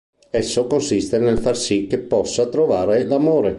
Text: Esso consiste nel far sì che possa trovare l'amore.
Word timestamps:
Esso 0.31 0.65
consiste 0.65 1.19
nel 1.19 1.37
far 1.37 1.55
sì 1.55 1.85
che 1.85 1.99
possa 1.99 2.47
trovare 2.47 3.03
l'amore. 3.03 3.49